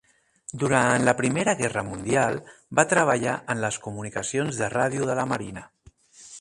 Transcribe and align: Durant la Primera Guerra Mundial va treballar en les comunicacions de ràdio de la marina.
Durant 0.61 1.03
la 1.09 1.13
Primera 1.19 1.53
Guerra 1.59 1.83
Mundial 1.91 2.39
va 2.81 2.87
treballar 2.95 3.37
en 3.55 3.63
les 3.67 3.81
comunicacions 3.87 4.63
de 4.65 4.75
ràdio 4.79 5.11
de 5.13 5.19
la 5.23 5.31
marina. 5.37 5.67